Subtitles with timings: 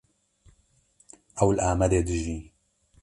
[1.41, 2.37] Ew li Amedê dijî.